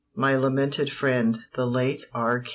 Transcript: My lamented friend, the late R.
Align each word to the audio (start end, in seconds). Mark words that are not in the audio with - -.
My 0.15 0.35
lamented 0.35 0.91
friend, 0.91 1.37
the 1.53 1.67
late 1.67 2.03
R. 2.11 2.43